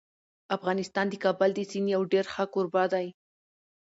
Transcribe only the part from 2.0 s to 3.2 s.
ډېر ښه کوربه دی.